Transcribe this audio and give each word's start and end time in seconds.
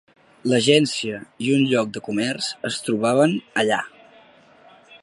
L'agència 0.51 1.19
i 1.49 1.53
un 1.57 1.67
lloc 1.73 1.93
de 1.99 2.03
comerç 2.09 2.49
es 2.71 2.81
trobaven 2.89 3.39
allà. 3.65 3.81